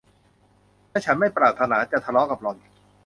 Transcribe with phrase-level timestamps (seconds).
[0.89, 2.57] และฉันไม่ปรารถนาจะทะเลาะกับหล่อน